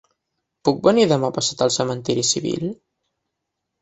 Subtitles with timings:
[0.69, 2.67] Puc venir demà passat al cementiri civil?